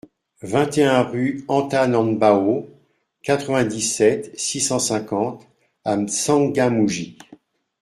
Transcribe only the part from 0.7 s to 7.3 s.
et un rue Antanambao, quatre-vingt-dix-sept, six cent cinquante à M'Tsangamouji